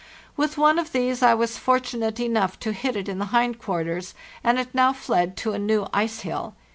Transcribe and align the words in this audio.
With 0.35 0.57
one 0.57 0.79
of 0.79 0.93
these 0.93 1.21
I 1.21 1.35
was 1.35 1.59
fortunate 1.59 2.19
enough 2.19 2.57
to 2.61 2.73
hit 2.73 2.95
it 2.95 3.07
in 3.07 3.19
the 3.19 3.25
hind 3.25 3.59
quarters, 3.59 4.15
and 4.43 4.57
it 4.57 4.73
now 4.73 4.93
fled 4.93 5.37
to 5.37 5.53
a 5.53 5.59
new 5.59 5.87
ice 5.93 6.21
hill. 6.21 6.55